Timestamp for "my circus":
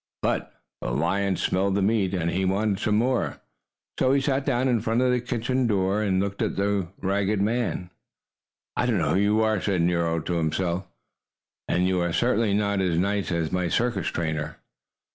13.51-14.07